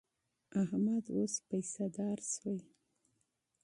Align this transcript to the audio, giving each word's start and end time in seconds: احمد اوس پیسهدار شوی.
احمد 0.61 1.03
اوس 1.15 1.33
پیسهدار 1.49 2.19
شوی. 2.31 2.59